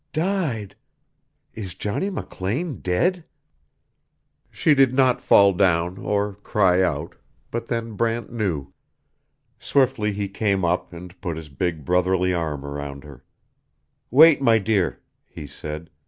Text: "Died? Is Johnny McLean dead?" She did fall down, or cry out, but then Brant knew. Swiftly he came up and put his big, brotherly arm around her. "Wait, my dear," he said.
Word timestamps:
"Died? 0.13 0.75
Is 1.53 1.75
Johnny 1.75 2.09
McLean 2.09 2.77
dead?" 2.79 3.23
She 4.49 4.73
did 4.73 4.97
fall 5.21 5.53
down, 5.53 5.99
or 5.99 6.33
cry 6.33 6.81
out, 6.81 7.13
but 7.51 7.67
then 7.67 7.93
Brant 7.93 8.33
knew. 8.33 8.73
Swiftly 9.59 10.11
he 10.11 10.27
came 10.27 10.65
up 10.65 10.91
and 10.91 11.21
put 11.21 11.37
his 11.37 11.49
big, 11.49 11.85
brotherly 11.85 12.33
arm 12.33 12.65
around 12.65 13.03
her. 13.03 13.23
"Wait, 14.09 14.41
my 14.41 14.57
dear," 14.57 15.03
he 15.27 15.45
said. 15.45 15.91